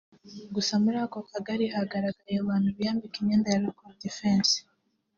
[0.55, 4.57] “Gusa muri ako Kagali hagaragaye abantu biyambika imyenda ya lokodifensi